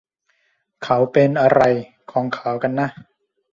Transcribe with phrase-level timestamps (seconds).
[0.83, 1.61] เขาเป็นอะไร
[2.11, 2.87] ของเขากันนะ